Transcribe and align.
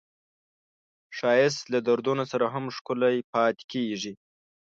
ښایست 1.17 1.61
له 1.73 1.79
دردونو 1.87 2.23
سره 2.31 2.45
هم 2.53 2.65
ښکلی 2.75 3.17
پاتې 3.33 3.63
کېږي 3.73 4.13